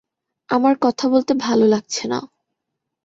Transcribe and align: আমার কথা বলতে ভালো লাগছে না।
আমার 0.49 0.75
কথা 0.81 1.05
বলতে 1.09 1.33
ভালো 1.39 1.65
লাগছে 1.65 2.03
না। 2.07 2.19